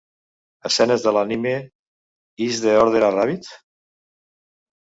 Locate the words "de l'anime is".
1.07-2.65